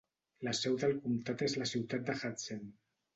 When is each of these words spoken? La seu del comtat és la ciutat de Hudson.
La 0.45 0.53
seu 0.59 0.77
del 0.83 0.95
comtat 1.03 1.43
és 1.47 1.55
la 1.63 1.67
ciutat 1.73 2.09
de 2.09 2.17
Hudson. 2.23 2.65